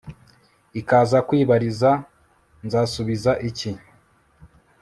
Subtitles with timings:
[0.79, 1.89] ikaza kwibariza;
[2.65, 3.71] nzasubiza iki